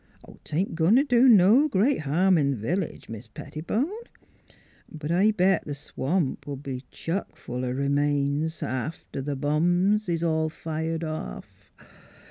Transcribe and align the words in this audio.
'Tain't 0.43 0.73
goin' 0.73 0.95
t' 0.95 1.03
do 1.03 1.29
no 1.29 1.67
great 1.69 1.99
harm 1.99 2.35
in 2.35 2.55
th' 2.55 2.57
village, 2.57 3.07
Mis' 3.07 3.27
Pettibone. 3.27 4.01
But 4.91 5.11
I'll 5.11 5.31
bet 5.31 5.63
th' 5.67 5.75
swamp 5.75 6.45
'11 6.47 6.61
be 6.63 6.83
chuck 6.89 7.35
full 7.37 7.63
o' 7.63 7.71
r'mains 7.71 8.63
after 8.63 9.21
th' 9.21 9.39
bombs 9.39 10.09
is 10.09 10.23
all 10.23 10.49
fired 10.49 11.03
off. 11.03 11.71